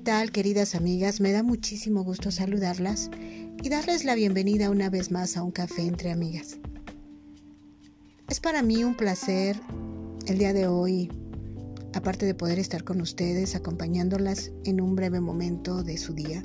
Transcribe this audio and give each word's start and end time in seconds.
tal, 0.00 0.32
queridas 0.32 0.74
amigas? 0.74 1.20
Me 1.20 1.30
da 1.30 1.42
muchísimo 1.42 2.02
gusto 2.02 2.30
saludarlas 2.30 3.10
y 3.62 3.68
darles 3.68 4.04
la 4.04 4.14
bienvenida 4.14 4.70
una 4.70 4.88
vez 4.88 5.10
más 5.10 5.36
a 5.36 5.42
un 5.42 5.50
café 5.50 5.82
entre 5.82 6.10
amigas. 6.10 6.58
Es 8.28 8.40
para 8.40 8.62
mí 8.62 8.82
un 8.82 8.96
placer 8.96 9.60
el 10.26 10.38
día 10.38 10.54
de 10.54 10.66
hoy, 10.66 11.10
aparte 11.92 12.24
de 12.24 12.34
poder 12.34 12.58
estar 12.58 12.82
con 12.82 13.00
ustedes 13.02 13.54
acompañándolas 13.54 14.52
en 14.64 14.80
un 14.80 14.96
breve 14.96 15.20
momento 15.20 15.82
de 15.82 15.98
su 15.98 16.14
día. 16.14 16.42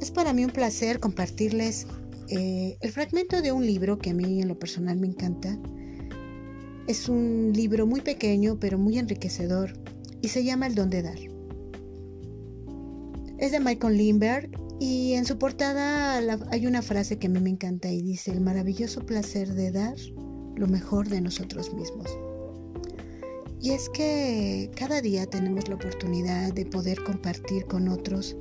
Es 0.00 0.10
para 0.10 0.34
mí 0.34 0.44
un 0.44 0.50
placer 0.50 1.00
compartirles 1.00 1.86
eh, 2.28 2.76
el 2.80 2.92
fragmento 2.92 3.40
de 3.40 3.52
un 3.52 3.64
libro 3.64 3.98
que 3.98 4.10
a 4.10 4.14
mí 4.14 4.42
en 4.42 4.48
lo 4.48 4.58
personal 4.58 4.98
me 4.98 5.06
encanta. 5.06 5.58
Es 6.86 7.08
un 7.08 7.52
libro 7.54 7.86
muy 7.86 8.02
pequeño 8.02 8.58
pero 8.60 8.78
muy 8.78 8.98
enriquecedor 8.98 9.72
y 10.20 10.28
se 10.28 10.44
llama 10.44 10.66
El 10.66 10.74
don 10.74 10.90
de 10.90 11.02
dar. 11.02 11.35
Es 13.38 13.52
de 13.52 13.60
Michael 13.60 13.98
Lindbergh 13.98 14.50
y 14.80 15.12
en 15.12 15.26
su 15.26 15.38
portada 15.38 16.18
hay 16.50 16.66
una 16.66 16.82
frase 16.82 17.18
que 17.18 17.26
a 17.26 17.30
mí 17.30 17.40
me 17.40 17.50
encanta 17.50 17.90
y 17.90 18.00
dice, 18.00 18.30
el 18.30 18.40
maravilloso 18.40 19.04
placer 19.04 19.52
de 19.54 19.72
dar 19.72 19.96
lo 20.56 20.66
mejor 20.66 21.08
de 21.08 21.20
nosotros 21.20 21.72
mismos. 21.74 22.18
Y 23.60 23.72
es 23.72 23.88
que 23.90 24.70
cada 24.76 25.00
día 25.00 25.26
tenemos 25.26 25.68
la 25.68 25.74
oportunidad 25.74 26.52
de 26.52 26.66
poder 26.66 27.02
compartir 27.04 27.66
con 27.66 27.88
otros 27.88 28.36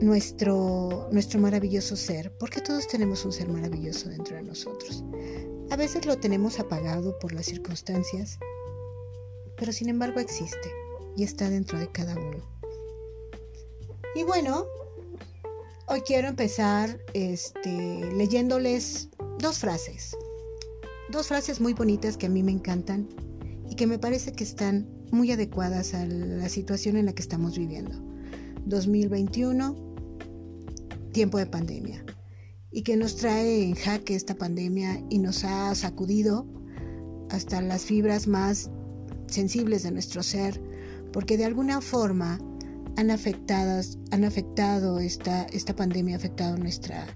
nuestro, 0.00 1.08
nuestro 1.10 1.40
maravilloso 1.40 1.96
ser, 1.96 2.32
porque 2.38 2.60
todos 2.60 2.88
tenemos 2.88 3.24
un 3.24 3.32
ser 3.32 3.48
maravilloso 3.48 4.08
dentro 4.08 4.36
de 4.36 4.42
nosotros. 4.42 5.04
A 5.70 5.76
veces 5.76 6.06
lo 6.06 6.18
tenemos 6.18 6.60
apagado 6.60 7.18
por 7.18 7.32
las 7.32 7.46
circunstancias, 7.46 8.38
pero 9.56 9.72
sin 9.72 9.88
embargo 9.88 10.20
existe 10.20 10.72
y 11.16 11.24
está 11.24 11.50
dentro 11.50 11.78
de 11.78 11.88
cada 11.90 12.14
uno. 12.14 12.57
Y 14.18 14.24
bueno, 14.24 14.66
hoy 15.86 16.00
quiero 16.00 16.26
empezar 16.26 17.00
este, 17.14 18.12
leyéndoles 18.16 19.10
dos 19.38 19.60
frases. 19.60 20.16
Dos 21.08 21.28
frases 21.28 21.60
muy 21.60 21.72
bonitas 21.72 22.16
que 22.16 22.26
a 22.26 22.28
mí 22.28 22.42
me 22.42 22.50
encantan 22.50 23.08
y 23.70 23.76
que 23.76 23.86
me 23.86 24.00
parece 24.00 24.32
que 24.32 24.42
están 24.42 24.88
muy 25.12 25.30
adecuadas 25.30 25.94
a 25.94 26.04
la 26.04 26.48
situación 26.48 26.96
en 26.96 27.06
la 27.06 27.12
que 27.12 27.22
estamos 27.22 27.56
viviendo. 27.56 27.96
2021, 28.66 29.76
tiempo 31.12 31.38
de 31.38 31.46
pandemia. 31.46 32.04
Y 32.72 32.82
que 32.82 32.96
nos 32.96 33.14
trae 33.14 33.62
en 33.62 33.76
jaque 33.76 34.16
esta 34.16 34.34
pandemia 34.34 35.00
y 35.10 35.20
nos 35.20 35.44
ha 35.44 35.72
sacudido 35.76 36.44
hasta 37.30 37.62
las 37.62 37.84
fibras 37.84 38.26
más 38.26 38.68
sensibles 39.28 39.84
de 39.84 39.92
nuestro 39.92 40.24
ser, 40.24 40.60
porque 41.12 41.36
de 41.36 41.44
alguna 41.44 41.80
forma 41.80 42.40
han, 42.98 43.12
afectadas, 43.12 43.96
han 44.10 44.24
afectado 44.24 44.98
esta, 44.98 45.44
esta 45.52 45.74
pandemia, 45.74 46.16
ha 46.16 46.18
afectado 46.18 46.56
nuestra, 46.56 47.06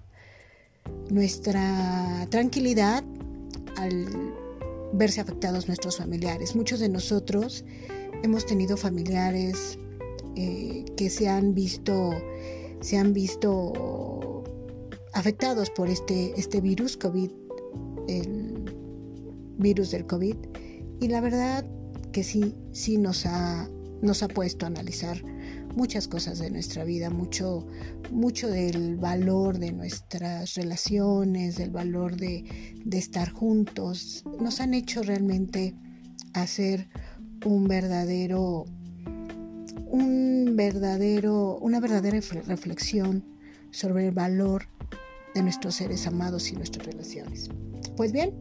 nuestra 1.11 2.25
tranquilidad 2.31 3.03
al 3.77 4.07
verse 4.93 5.21
afectados 5.21 5.67
nuestros 5.67 5.97
familiares. 5.97 6.55
Muchos 6.55 6.79
de 6.79 6.89
nosotros 6.89 7.65
hemos 8.23 8.47
tenido 8.47 8.77
familiares 8.77 9.77
eh, 10.37 10.85
que 10.97 11.11
se 11.11 11.29
han 11.29 11.53
visto, 11.53 12.13
se 12.81 12.97
han 12.97 13.13
visto 13.13 14.45
afectados 15.15 15.69
por 15.71 15.89
este, 15.89 16.33
este 16.39 16.61
virus 16.61 16.97
COVID, 16.97 17.31
el 18.07 18.73
virus 19.59 19.91
del 19.91 20.07
COVID. 20.07 20.37
Y 21.01 21.09
la 21.09 21.21
verdad 21.21 21.67
que 22.13 22.23
sí, 22.23 22.55
sí 22.71 22.99
nos 22.99 23.27
ha, 23.27 23.69
nos 24.01 24.23
ha 24.23 24.29
puesto 24.29 24.65
a 24.65 24.69
analizar 24.69 25.21
muchas 25.75 26.09
cosas 26.09 26.39
de 26.39 26.51
nuestra 26.51 26.85
vida, 26.85 27.11
mucho, 27.11 27.67
mucho 28.11 28.49
del 28.49 28.97
valor 28.97 29.59
de 29.59 29.73
nuestras 29.73 30.55
relaciones, 30.55 31.57
del 31.57 31.71
valor 31.71 32.17
de, 32.17 32.45
estar 32.93 33.31
juntos, 33.31 34.25
nos 34.41 34.61
han 34.61 34.75
hecho 34.75 35.03
realmente 35.03 35.75
hacer 36.35 36.89
un 37.45 37.65
verdadero, 37.65 38.65
un 39.91 40.53
verdadero, 40.55 41.59
una 41.59 41.81
verdadera 41.81 42.21
reflexión 42.47 43.25
sobre 43.71 44.09
el 44.09 44.13
valor 44.13 44.65
de 45.35 45.43
nuestros 45.43 45.77
seres 45.77 46.07
amados 46.07 46.51
y 46.51 46.57
nuestras 46.57 46.87
relaciones. 46.87 47.49
Pues 47.97 48.13
bien, 48.13 48.35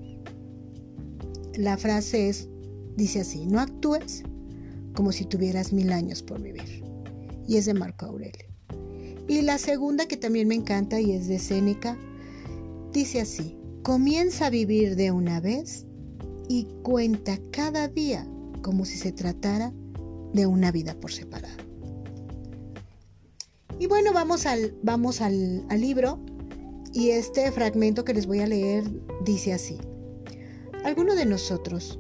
la 1.56 1.78
frase 1.78 2.30
es, 2.30 2.50
dice 2.98 3.22
así, 3.22 3.46
no 3.46 3.60
actúes 3.60 4.24
como 4.94 5.12
si 5.12 5.26
tuvieras 5.26 5.72
mil 5.72 5.92
años 5.94 6.22
por 6.22 6.42
vivir 6.42 6.91
y 7.52 7.58
es 7.58 7.66
de 7.66 7.74
Marco 7.74 8.06
Aurelio. 8.06 8.46
Y 9.28 9.42
la 9.42 9.58
segunda 9.58 10.06
que 10.06 10.16
también 10.16 10.48
me 10.48 10.56
encanta 10.56 11.02
y 11.02 11.12
es 11.12 11.28
de 11.28 11.38
Séneca, 11.38 11.98
dice 12.94 13.20
así, 13.20 13.58
comienza 13.84 14.46
a 14.46 14.50
vivir 14.50 14.96
de 14.96 15.12
una 15.12 15.42
vez 15.42 15.86
y 16.48 16.66
cuenta 16.82 17.38
cada 17.52 17.90
día 17.90 18.26
como 18.62 18.86
si 18.86 18.98
se 18.98 19.12
tratara 19.12 19.74
de 20.32 20.46
una 20.46 20.72
vida 20.72 20.94
por 20.94 21.12
separado. 21.12 21.62
Y 23.80 23.88
bueno, 23.88 24.14
vamos 24.14 24.46
al, 24.46 24.74
vamos 24.82 25.20
al, 25.20 25.66
al 25.68 25.82
libro 25.82 26.24
y 26.94 27.10
este 27.10 27.52
fragmento 27.52 28.06
que 28.06 28.14
les 28.14 28.28
voy 28.28 28.40
a 28.40 28.48
leer 28.48 28.86
dice 29.26 29.52
así. 29.52 29.78
Algunos 30.86 31.18
de 31.18 31.26
nosotros 31.26 32.00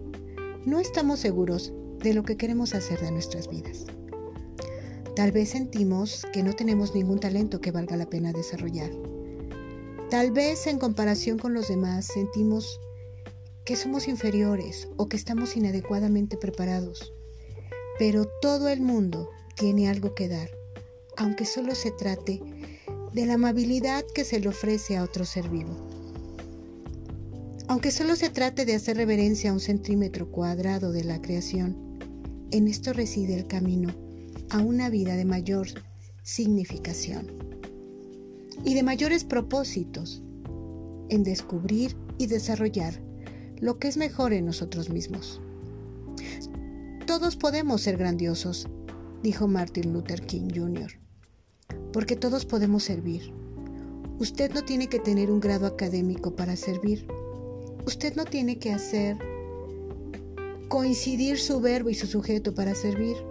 no 0.65 0.79
estamos 0.79 1.19
seguros 1.19 1.73
de 1.99 2.13
lo 2.13 2.23
que 2.23 2.37
queremos 2.37 2.73
hacer 2.73 3.01
de 3.01 3.11
nuestras 3.11 3.49
vidas. 3.49 3.85
Tal 5.21 5.31
vez 5.31 5.49
sentimos 5.49 6.25
que 6.33 6.41
no 6.41 6.53
tenemos 6.53 6.95
ningún 6.95 7.19
talento 7.19 7.61
que 7.61 7.69
valga 7.69 7.95
la 7.95 8.09
pena 8.09 8.33
desarrollar. 8.33 8.89
Tal 10.09 10.31
vez 10.31 10.65
en 10.65 10.79
comparación 10.79 11.37
con 11.37 11.53
los 11.53 11.67
demás 11.67 12.07
sentimos 12.07 12.79
que 13.63 13.75
somos 13.75 14.07
inferiores 14.07 14.87
o 14.97 15.07
que 15.07 15.17
estamos 15.17 15.55
inadecuadamente 15.55 16.37
preparados. 16.37 17.13
Pero 17.99 18.25
todo 18.41 18.67
el 18.67 18.81
mundo 18.81 19.29
tiene 19.55 19.89
algo 19.89 20.15
que 20.15 20.27
dar, 20.27 20.49
aunque 21.17 21.45
solo 21.45 21.75
se 21.75 21.91
trate 21.91 22.41
de 23.13 23.25
la 23.27 23.35
amabilidad 23.35 24.03
que 24.15 24.25
se 24.25 24.39
le 24.39 24.49
ofrece 24.49 24.97
a 24.97 25.03
otro 25.03 25.23
ser 25.23 25.49
vivo. 25.49 25.77
Aunque 27.67 27.91
solo 27.91 28.15
se 28.15 28.31
trate 28.31 28.65
de 28.65 28.73
hacer 28.73 28.97
reverencia 28.97 29.51
a 29.51 29.53
un 29.53 29.59
centímetro 29.59 30.31
cuadrado 30.31 30.91
de 30.91 31.03
la 31.03 31.21
creación, 31.21 31.99
en 32.49 32.67
esto 32.67 32.91
reside 32.91 33.35
el 33.35 33.45
camino 33.45 34.00
a 34.51 34.59
una 34.59 34.89
vida 34.89 35.15
de 35.15 35.23
mayor 35.23 35.67
significación 36.23 37.31
y 38.65 38.73
de 38.73 38.83
mayores 38.83 39.23
propósitos 39.23 40.21
en 41.09 41.23
descubrir 41.23 41.95
y 42.17 42.27
desarrollar 42.27 43.01
lo 43.59 43.79
que 43.79 43.87
es 43.87 43.95
mejor 43.95 44.33
en 44.33 44.45
nosotros 44.45 44.89
mismos. 44.89 45.41
Todos 47.07 47.37
podemos 47.37 47.81
ser 47.81 47.95
grandiosos, 47.95 48.67
dijo 49.23 49.47
Martin 49.47 49.93
Luther 49.93 50.21
King 50.21 50.49
Jr., 50.53 50.99
porque 51.93 52.17
todos 52.17 52.45
podemos 52.45 52.83
servir. 52.83 53.33
Usted 54.19 54.51
no 54.53 54.63
tiene 54.65 54.87
que 54.87 54.99
tener 54.99 55.31
un 55.31 55.39
grado 55.39 55.65
académico 55.65 56.35
para 56.35 56.57
servir. 56.57 57.07
Usted 57.85 58.15
no 58.15 58.25
tiene 58.25 58.59
que 58.59 58.73
hacer 58.73 59.17
coincidir 60.67 61.39
su 61.39 61.61
verbo 61.61 61.89
y 61.89 61.95
su 61.95 62.05
sujeto 62.05 62.53
para 62.53 62.75
servir. 62.75 63.30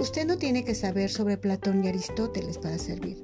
Usted 0.00 0.26
no 0.26 0.38
tiene 0.38 0.64
que 0.64 0.74
saber 0.74 1.10
sobre 1.10 1.36
Platón 1.36 1.84
y 1.84 1.88
Aristóteles 1.88 2.56
para 2.56 2.78
servir. 2.78 3.22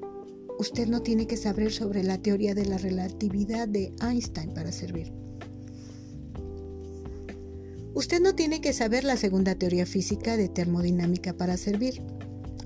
Usted 0.58 0.86
no 0.86 1.00
tiene 1.00 1.26
que 1.26 1.38
saber 1.38 1.72
sobre 1.72 2.04
la 2.04 2.18
teoría 2.18 2.54
de 2.54 2.66
la 2.66 2.76
relatividad 2.76 3.66
de 3.66 3.94
Einstein 4.02 4.52
para 4.52 4.70
servir. 4.72 5.10
Usted 7.94 8.20
no 8.20 8.34
tiene 8.34 8.60
que 8.60 8.74
saber 8.74 9.04
la 9.04 9.16
segunda 9.16 9.54
teoría 9.54 9.86
física 9.86 10.36
de 10.36 10.50
termodinámica 10.50 11.32
para 11.32 11.56
servir. 11.56 12.02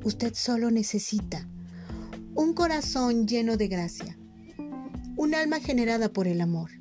Usted 0.03 0.35
solo 0.35 0.73
necesita 0.73 1.49
un 2.35 2.53
corazón 2.53 3.29
lleno 3.29 3.57
de 3.57 3.69
gracia, 3.69 4.19
un 5.17 5.37
alma 5.37 5.61
generada 5.61 6.13
por 6.13 6.27
el 6.27 6.41
amor. 6.41 6.73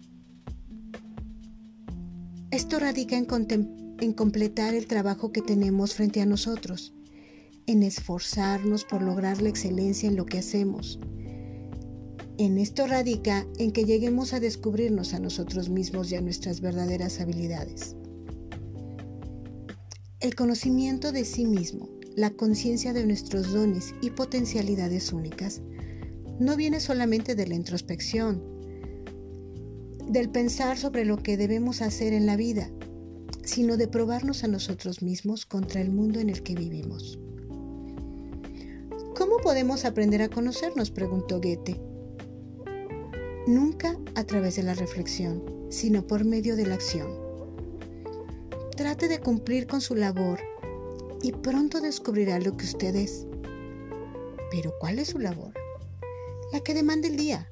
Esto 2.50 2.80
radica 2.80 3.18
en, 3.18 4.14
completar 4.14 4.74
el 4.74 4.88
trabajo 4.88 5.32
que 5.32 5.44
tenemos 5.44 5.94
frente 5.94 6.22
a 6.22 6.26
nosotros 6.26 6.96
en 7.70 7.84
esforzarnos 7.84 8.84
por 8.84 9.04
lograr 9.04 9.44
la 9.44 9.50
excelencia 9.50 10.10
en 10.10 10.16
lo 10.16 10.26
que 10.26 10.40
hacemos. 10.40 11.00
En 12.40 12.58
esto 12.58 12.88
radica 12.88 13.46
en 13.60 13.72
que 13.72 13.86
lleguemos 13.86 14.34
a 14.34 14.40
descubrirnos 14.40 15.14
a 15.14 15.20
nosotros 15.20 15.70
mismos 15.70 16.12
y 16.12 16.16
a 16.16 16.22
nuestras 16.22 16.62
verdaderas 16.62 17.20
habilidades. 17.20 17.96
El 20.20 20.34
conocimiento 20.34 21.12
de 21.12 21.24
sí 21.26 21.46
mismo, 21.46 21.88
la 22.16 22.32
conciencia 22.32 22.92
de 22.92 23.06
nuestros 23.06 23.54
dones 23.54 23.94
y 24.02 24.10
potencialidades 24.10 25.14
únicas, 25.14 25.62
no 26.40 26.56
viene 26.56 26.80
solamente 26.80 27.36
de 27.36 27.46
la 27.46 27.54
introspección, 27.54 28.42
del 30.08 30.32
pensar 30.32 30.80
sobre 30.80 31.06
lo 31.06 31.18
que 31.18 31.38
debemos 31.38 31.84
hacer 31.84 32.14
en 32.14 32.26
la 32.26 32.36
vida, 32.36 32.72
sino 33.44 33.78
de 33.78 33.88
probarnos 33.88 34.44
a 34.44 34.48
nosotros 34.48 35.04
mismos 35.04 35.46
contra 35.46 35.82
el 35.82 35.92
mundo 35.92 36.20
en 36.20 36.32
el 36.32 36.42
que 36.42 36.56
vivimos. 36.56 37.20
¿Cómo 39.30 39.44
podemos 39.44 39.86
aprender 39.86 40.24
a 40.24 40.30
conocernos? 40.30 40.90
preguntó 40.90 41.40
Goethe. 41.40 41.80
Nunca 43.46 43.96
a 44.16 44.24
través 44.24 44.56
de 44.56 44.64
la 44.64 44.74
reflexión, 44.74 45.68
sino 45.70 46.08
por 46.08 46.26
medio 46.26 46.56
de 46.56 46.66
la 46.66 46.74
acción. 46.74 47.16
Trate 48.76 49.08
de 49.08 49.20
cumplir 49.20 49.68
con 49.68 49.82
su 49.82 49.94
labor 49.94 50.40
y 51.22 51.32
pronto 51.32 51.80
descubrirá 51.80 52.40
lo 52.40 52.58
que 52.58 52.66
usted 52.66 52.96
es. 52.96 53.28
Pero 54.50 54.74
¿cuál 54.80 54.98
es 54.98 55.10
su 55.10 55.20
labor? 55.20 55.54
La 56.52 56.62
que 56.62 56.74
demanda 56.74 57.08
el 57.08 57.16
día. 57.16 57.52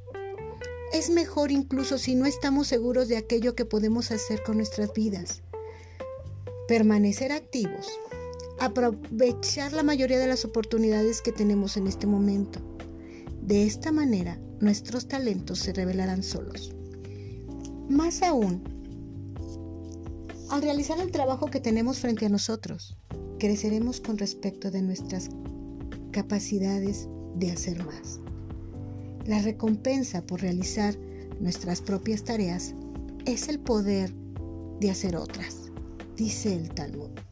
Es 0.91 1.11
mejor 1.11 1.51
incluso 1.51 1.99
si 1.99 2.15
no 2.15 2.25
estamos 2.25 2.65
seguros 2.65 3.07
de 3.07 3.17
aquello 3.17 3.53
que 3.53 3.65
podemos 3.65 4.09
hacer 4.09 4.41
con 4.41 4.57
nuestras 4.57 4.93
vidas. 4.93 5.43
Permanecer 6.67 7.31
activos. 7.31 7.87
Aprovechar 8.59 9.73
la 9.73 9.83
mayoría 9.83 10.17
de 10.17 10.27
las 10.27 10.43
oportunidades 10.43 11.21
que 11.21 11.31
tenemos 11.31 11.77
en 11.77 11.87
este 11.87 12.07
momento. 12.07 12.59
De 13.41 13.65
esta 13.65 13.91
manera, 13.91 14.39
nuestros 14.59 15.07
talentos 15.07 15.59
se 15.59 15.73
revelarán 15.73 16.23
solos. 16.23 16.73
Más 17.89 18.23
aún, 18.23 18.63
al 20.49 20.61
realizar 20.61 20.99
el 20.99 21.11
trabajo 21.11 21.47
que 21.47 21.59
tenemos 21.59 21.99
frente 21.99 22.25
a 22.25 22.29
nosotros, 22.29 22.97
creceremos 23.39 24.01
con 24.01 24.17
respecto 24.17 24.71
de 24.71 24.81
nuestras 24.81 25.29
capacidades 26.11 27.07
de 27.35 27.51
hacer 27.51 27.85
más. 27.85 28.19
La 29.25 29.41
recompensa 29.41 30.25
por 30.25 30.41
realizar 30.41 30.97
nuestras 31.39 31.81
propias 31.81 32.23
tareas 32.23 32.73
es 33.25 33.49
el 33.49 33.59
poder 33.59 34.13
de 34.79 34.89
hacer 34.89 35.15
otras, 35.15 35.71
dice 36.15 36.53
el 36.53 36.69
Talmud. 36.69 37.26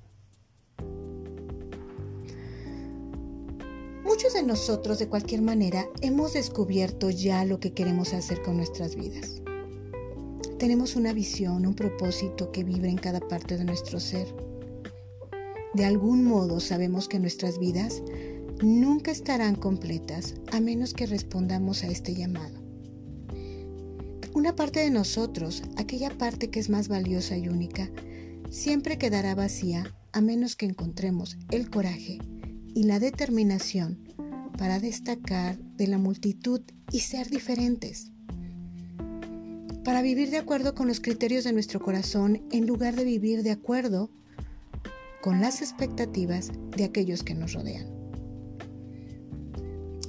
Nosotros, 4.45 4.99
de 4.99 5.07
cualquier 5.07 5.41
manera, 5.41 5.87
hemos 6.01 6.33
descubierto 6.33 7.09
ya 7.09 7.43
lo 7.45 7.59
que 7.59 7.73
queremos 7.73 8.13
hacer 8.13 8.41
con 8.41 8.57
nuestras 8.57 8.95
vidas. 8.95 9.41
Tenemos 10.59 10.95
una 10.95 11.13
visión, 11.13 11.65
un 11.65 11.75
propósito 11.75 12.51
que 12.51 12.63
vibra 12.63 12.89
en 12.89 12.97
cada 12.97 13.19
parte 13.19 13.57
de 13.57 13.65
nuestro 13.65 13.99
ser. 13.99 14.27
De 15.73 15.85
algún 15.85 16.23
modo 16.23 16.59
sabemos 16.59 17.09
que 17.09 17.19
nuestras 17.19 17.59
vidas 17.59 18.01
nunca 18.61 19.11
estarán 19.11 19.55
completas 19.55 20.35
a 20.51 20.61
menos 20.61 20.93
que 20.93 21.05
respondamos 21.05 21.83
a 21.83 21.87
este 21.87 22.15
llamado. 22.15 22.63
Una 24.33 24.55
parte 24.55 24.79
de 24.81 24.89
nosotros, 24.89 25.63
aquella 25.77 26.09
parte 26.09 26.49
que 26.49 26.59
es 26.59 26.69
más 26.69 26.87
valiosa 26.87 27.37
y 27.37 27.47
única, 27.47 27.89
siempre 28.49 28.97
quedará 28.97 29.35
vacía 29.35 29.93
a 30.13 30.21
menos 30.21 30.55
que 30.55 30.65
encontremos 30.65 31.37
el 31.51 31.69
coraje 31.69 32.19
y 32.73 32.83
la 32.83 32.99
determinación 32.99 34.05
para 34.57 34.79
destacar 34.79 35.57
de 35.57 35.87
la 35.87 35.97
multitud 35.97 36.61
y 36.91 36.99
ser 36.99 37.29
diferentes. 37.29 38.11
Para 39.83 40.01
vivir 40.01 40.29
de 40.31 40.37
acuerdo 40.37 40.73
con 40.73 40.87
los 40.87 40.99
criterios 40.99 41.43
de 41.43 41.53
nuestro 41.53 41.79
corazón 41.79 42.41
en 42.51 42.65
lugar 42.65 42.95
de 42.95 43.03
vivir 43.03 43.43
de 43.43 43.51
acuerdo 43.51 44.09
con 45.21 45.41
las 45.41 45.61
expectativas 45.61 46.51
de 46.75 46.85
aquellos 46.85 47.23
que 47.23 47.35
nos 47.35 47.53
rodean. 47.53 47.87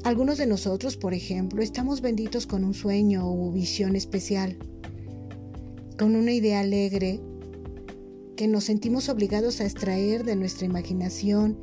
Algunos 0.04 0.38
de 0.38 0.46
nosotros, 0.46 0.96
por 0.96 1.14
ejemplo, 1.14 1.62
estamos 1.62 2.00
benditos 2.00 2.46
con 2.46 2.64
un 2.64 2.74
sueño 2.74 3.28
o 3.28 3.50
visión 3.50 3.96
especial, 3.96 4.56
con 5.98 6.14
una 6.14 6.32
idea 6.32 6.60
alegre 6.60 7.20
que 8.36 8.46
nos 8.46 8.64
sentimos 8.64 9.08
obligados 9.08 9.60
a 9.60 9.64
extraer 9.64 10.24
de 10.24 10.36
nuestra 10.36 10.66
imaginación 10.66 11.58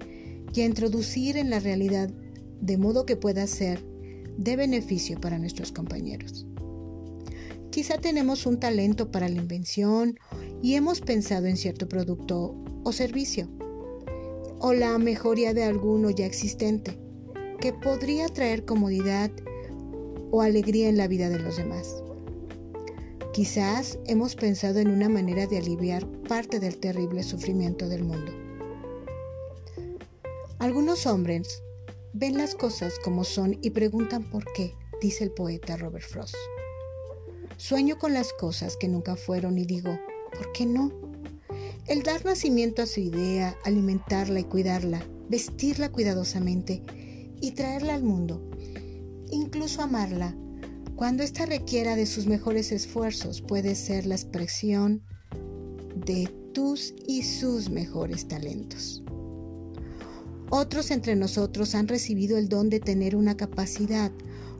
y 0.53 0.61
a 0.61 0.65
introducir 0.65 1.37
en 1.37 1.49
la 1.49 1.59
realidad 1.59 2.09
de 2.63 2.77
modo 2.77 3.05
que 3.05 3.17
pueda 3.17 3.45
ser 3.45 3.83
de 4.37 4.55
beneficio 4.55 5.19
para 5.19 5.37
nuestros 5.37 5.73
compañeros. 5.73 6.45
Quizá 7.71 7.97
tenemos 7.97 8.45
un 8.45 8.59
talento 8.59 9.11
para 9.11 9.27
la 9.27 9.37
invención 9.37 10.17
y 10.61 10.75
hemos 10.75 11.01
pensado 11.01 11.47
en 11.47 11.57
cierto 11.57 11.89
producto 11.89 12.55
o 12.83 12.91
servicio, 12.93 13.49
o 14.59 14.73
la 14.73 14.97
mejoría 14.97 15.53
de 15.53 15.63
alguno 15.63 16.09
ya 16.09 16.25
existente, 16.25 16.97
que 17.59 17.73
podría 17.73 18.29
traer 18.29 18.63
comodidad 18.63 19.29
o 20.31 20.41
alegría 20.41 20.87
en 20.87 20.97
la 20.97 21.07
vida 21.07 21.29
de 21.29 21.39
los 21.39 21.57
demás. 21.57 22.01
Quizás 23.33 23.99
hemos 24.05 24.35
pensado 24.35 24.79
en 24.79 24.89
una 24.89 25.09
manera 25.09 25.47
de 25.47 25.57
aliviar 25.57 26.07
parte 26.29 26.61
del 26.61 26.77
terrible 26.77 27.23
sufrimiento 27.23 27.89
del 27.89 28.03
mundo. 28.03 28.31
Algunos 30.59 31.05
hombres 31.07 31.61
ven 32.13 32.37
las 32.37 32.55
cosas 32.55 32.99
como 33.03 33.23
son 33.23 33.57
y 33.61 33.71
preguntan 33.71 34.23
por 34.23 34.45
qué, 34.53 34.75
dice 35.01 35.23
el 35.23 35.31
poeta 35.31 35.77
Robert 35.77 36.05
Frost. 36.05 36.35
Sueño 37.57 37.97
con 37.97 38.13
las 38.13 38.33
cosas 38.33 38.77
que 38.77 38.87
nunca 38.87 39.15
fueron 39.15 39.57
y 39.57 39.65
digo, 39.65 39.99
¿por 40.35 40.51
qué 40.53 40.65
no? 40.65 40.91
El 41.87 42.03
dar 42.03 42.23
nacimiento 42.23 42.81
a 42.81 42.85
su 42.85 42.99
idea, 42.99 43.57
alimentarla 43.65 44.39
y 44.39 44.43
cuidarla, 44.45 45.05
vestirla 45.29 45.91
cuidadosamente 45.91 46.83
y 47.41 47.51
traerla 47.51 47.95
al 47.95 48.03
mundo, 48.03 48.41
incluso 49.29 49.81
amarla, 49.81 50.35
cuando 50.95 51.23
ésta 51.23 51.45
requiera 51.45 51.95
de 51.95 52.05
sus 52.05 52.27
mejores 52.27 52.71
esfuerzos, 52.71 53.41
puede 53.41 53.75
ser 53.75 54.05
la 54.05 54.15
expresión 54.15 55.01
de 55.95 56.29
tus 56.53 56.93
y 57.07 57.23
sus 57.23 57.69
mejores 57.69 58.27
talentos. 58.27 59.02
Otros 60.55 60.91
entre 60.91 61.15
nosotros 61.15 61.73
han 61.73 61.87
recibido 61.87 62.37
el 62.37 62.47
don 62.47 62.69
de 62.69 62.79
tener 62.79 63.15
una 63.15 63.35
capacidad 63.35 64.11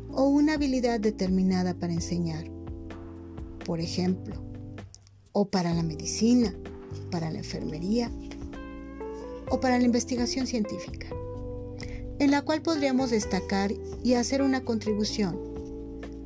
o 0.09 0.23
una 0.23 0.53
habilidad 0.53 0.99
determinada 0.99 1.75
para 1.75 1.93
enseñar. 1.93 2.49
Por 3.63 3.79
ejemplo, 3.79 4.43
o 5.33 5.51
para 5.51 5.71
la 5.71 5.83
medicina, 5.83 6.51
para 7.11 7.29
la 7.29 7.37
enfermería 7.37 8.09
o 9.51 9.59
para 9.59 9.77
la 9.77 9.83
investigación 9.83 10.47
científica, 10.47 11.09
en 12.17 12.31
la 12.31 12.41
cual 12.41 12.63
podríamos 12.63 13.11
destacar 13.11 13.71
y 14.03 14.15
hacer 14.15 14.41
una 14.41 14.65
contribución 14.65 15.39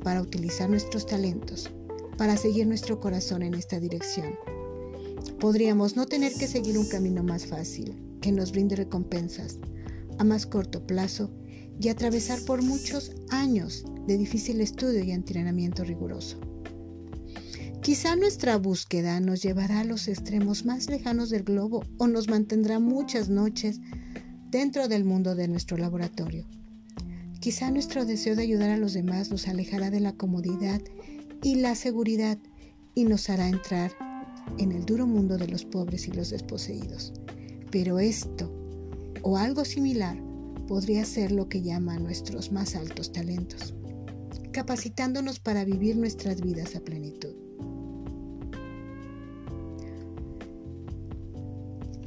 para 0.02 0.22
utilizar 0.22 0.70
nuestros 0.70 1.04
talentos, 1.04 1.70
para 2.16 2.38
seguir 2.38 2.66
nuestro 2.66 3.00
corazón 3.00 3.42
en 3.42 3.52
esta 3.52 3.78
dirección. 3.78 4.34
Podríamos 5.38 5.94
no 5.94 6.06
tener 6.06 6.32
que 6.32 6.46
seguir 6.46 6.78
un 6.78 6.88
camino 6.88 7.22
más 7.22 7.44
fácil, 7.44 8.07
que 8.20 8.32
nos 8.32 8.52
brinde 8.52 8.76
recompensas 8.76 9.58
a 10.18 10.24
más 10.24 10.46
corto 10.46 10.86
plazo 10.86 11.30
y 11.80 11.88
atravesar 11.88 12.40
por 12.44 12.62
muchos 12.62 13.12
años 13.30 13.84
de 14.06 14.18
difícil 14.18 14.60
estudio 14.60 15.04
y 15.04 15.12
entrenamiento 15.12 15.84
riguroso. 15.84 16.40
Quizá 17.80 18.16
nuestra 18.16 18.58
búsqueda 18.58 19.20
nos 19.20 19.42
llevará 19.42 19.80
a 19.80 19.84
los 19.84 20.08
extremos 20.08 20.64
más 20.64 20.90
lejanos 20.90 21.30
del 21.30 21.44
globo 21.44 21.84
o 21.96 22.06
nos 22.06 22.28
mantendrá 22.28 22.80
muchas 22.80 23.28
noches 23.28 23.80
dentro 24.50 24.88
del 24.88 25.04
mundo 25.04 25.34
de 25.34 25.48
nuestro 25.48 25.76
laboratorio. 25.76 26.46
Quizá 27.40 27.70
nuestro 27.70 28.04
deseo 28.04 28.34
de 28.34 28.42
ayudar 28.42 28.70
a 28.70 28.76
los 28.76 28.94
demás 28.94 29.30
nos 29.30 29.46
alejará 29.46 29.90
de 29.90 30.00
la 30.00 30.12
comodidad 30.12 30.82
y 31.42 31.54
la 31.56 31.76
seguridad 31.76 32.36
y 32.94 33.04
nos 33.04 33.30
hará 33.30 33.48
entrar 33.48 33.92
en 34.58 34.72
el 34.72 34.84
duro 34.84 35.06
mundo 35.06 35.38
de 35.38 35.46
los 35.46 35.64
pobres 35.64 36.08
y 36.08 36.12
los 36.12 36.30
desposeídos. 36.30 37.12
Pero 37.70 37.98
esto, 37.98 38.50
o 39.22 39.36
algo 39.36 39.64
similar, 39.64 40.16
podría 40.66 41.04
ser 41.04 41.32
lo 41.32 41.48
que 41.48 41.62
llama 41.62 41.98
nuestros 41.98 42.52
más 42.52 42.74
altos 42.76 43.12
talentos, 43.12 43.74
capacitándonos 44.52 45.40
para 45.40 45.64
vivir 45.64 45.96
nuestras 45.96 46.40
vidas 46.40 46.76
a 46.76 46.80
plenitud. 46.80 47.34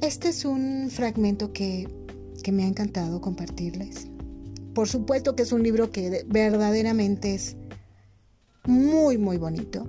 Este 0.01 0.30
es 0.30 0.46
un 0.46 0.89
fragmento 0.89 1.53
que, 1.53 1.88
que 2.44 2.51
me 2.51 2.63
ha 2.63 2.68
encantado 2.68 3.22
compartirles. 3.22 4.08
Por 4.74 4.88
supuesto 4.88 5.36
que 5.36 5.44
es 5.44 5.51
un 5.51 5.63
libro 5.63 5.91
que 5.91 6.25
verdaderamente 6.27 7.36
es 7.36 7.56
muy, 8.65 9.18
muy 9.18 9.38
bonito, 9.38 9.88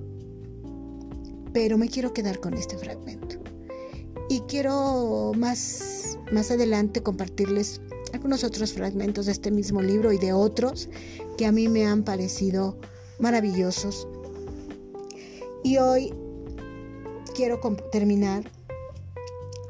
pero 1.51 1.77
me 1.77 1.87
quiero 1.87 2.13
quedar 2.13 2.39
con 2.39 2.53
este 2.53 2.77
fragmento. 2.77 3.52
Y 4.29 4.41
quiero 4.41 5.31
más, 5.35 6.17
más 6.31 6.51
adelante 6.51 7.01
compartirles 7.03 7.81
algunos 8.13 8.43
otros 8.43 8.73
fragmentos 8.73 9.25
de 9.25 9.31
este 9.31 9.51
mismo 9.51 9.81
libro 9.81 10.13
y 10.13 10.17
de 10.17 10.33
otros 10.33 10.89
que 11.37 11.45
a 11.45 11.51
mí 11.51 11.67
me 11.67 11.85
han 11.85 12.03
parecido 12.03 12.77
maravillosos. 13.19 14.07
Y 15.63 15.77
hoy 15.77 16.13
quiero 17.35 17.59
terminar 17.91 18.49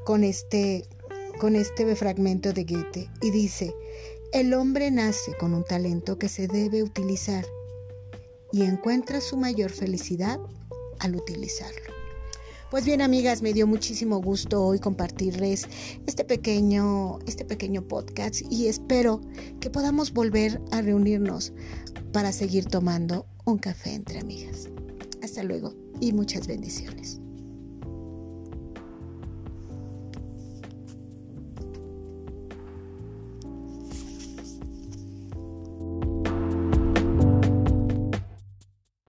con 0.05 0.23
este, 0.23 0.85
con 1.39 1.55
este 1.55 1.95
fragmento 1.95 2.51
de 2.51 2.63
Goethe 2.65 3.09
y 3.21 3.31
dice, 3.31 3.73
el 4.33 4.53
hombre 4.53 4.91
nace 4.91 5.35
con 5.37 5.53
un 5.53 5.63
talento 5.63 6.17
que 6.17 6.27
se 6.27 6.47
debe 6.47 6.83
utilizar 6.83 7.45
y 8.51 8.63
encuentra 8.63 9.21
su 9.21 9.37
mayor 9.37 9.71
felicidad 9.71 10.39
al 10.99 11.15
utilizarlo. 11.15 11.92
Pues 12.73 12.85
bien, 12.85 13.03
amigas, 13.03 13.43
me 13.43 13.53
dio 13.53 13.67
muchísimo 13.67 14.19
gusto 14.19 14.65
hoy 14.65 14.79
compartirles 14.79 15.67
este 16.07 16.23
pequeño, 16.25 17.19
este 17.27 17.45
pequeño 17.45 17.87
podcast 17.87 18.41
y 18.49 18.65
espero 18.65 19.21
que 19.59 19.69
podamos 19.69 20.11
volver 20.11 20.59
a 20.71 20.81
reunirnos 20.81 21.53
para 22.13 22.31
seguir 22.31 22.65
tomando 22.65 23.27
un 23.45 23.59
café 23.59 23.93
entre 23.93 24.17
amigas. 24.17 24.69
Hasta 25.21 25.43
luego 25.43 25.75
y 25.99 26.13
muchas 26.13 26.47
bendiciones. 26.47 27.22